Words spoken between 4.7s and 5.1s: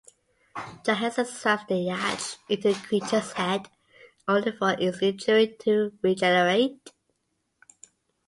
its